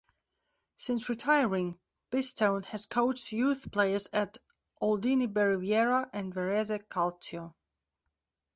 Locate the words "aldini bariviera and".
4.81-6.33